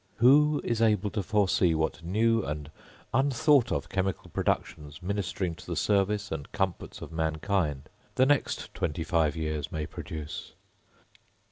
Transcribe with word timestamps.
Who 0.15 0.61
is 0.63 0.81
able 0.81 1.11
to 1.11 1.21
foresee 1.21 1.75
what 1.75 2.01
new 2.03 2.43
and 2.43 2.71
unthought 3.13 3.71
of 3.71 3.87
chemical 3.89 4.31
productions, 4.31 4.99
ministering 5.03 5.53
to 5.53 5.65
the 5.67 5.75
service 5.75 6.31
and 6.31 6.51
comforts 6.51 7.03
of 7.03 7.11
mankind, 7.11 7.87
the 8.15 8.25
next 8.25 8.73
twenty 8.73 9.03
five 9.03 9.35
years 9.35 9.71
may 9.71 9.85
produce? 9.85 10.53